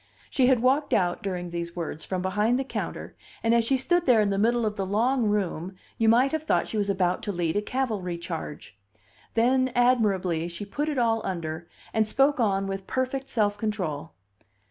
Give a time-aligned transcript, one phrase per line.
[0.31, 4.07] She had walked out, during these words, from behind the counter and as she stood
[4.07, 7.21] there in the middle of the long room you might have thought she was about
[7.21, 8.75] to lead a cavalry charge.
[9.35, 14.13] Then, admirably, she put it all under, and spoke on with perfect self control.